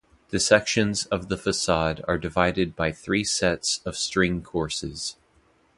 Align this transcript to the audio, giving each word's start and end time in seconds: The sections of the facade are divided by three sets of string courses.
The 0.29 0.39
sections 0.39 1.05
of 1.05 1.29
the 1.29 1.37
facade 1.37 2.03
are 2.07 2.17
divided 2.17 2.75
by 2.75 2.91
three 2.91 3.23
sets 3.23 3.81
of 3.85 3.95
string 3.95 4.41
courses. 4.41 5.15